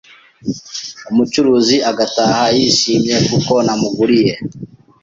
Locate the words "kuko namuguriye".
3.29-4.33